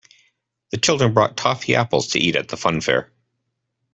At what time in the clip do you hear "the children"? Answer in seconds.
0.71-1.13